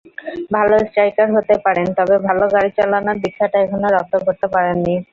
[0.55, 4.95] ভালো স্ট্রাইকার হতে পারেন, তবে ভালো গাড়ি চালানোর দীক্ষাটা এখনো রপ্ত করতে পারেননি।